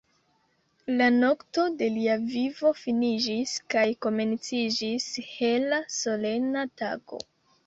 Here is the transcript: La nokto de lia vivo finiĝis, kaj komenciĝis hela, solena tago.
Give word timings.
La 1.01 1.09
nokto 1.17 1.65
de 1.81 1.89
lia 1.97 2.15
vivo 2.23 2.71
finiĝis, 2.85 3.53
kaj 3.75 3.85
komenciĝis 4.07 5.07
hela, 5.29 5.83
solena 6.01 6.67
tago. 6.83 7.23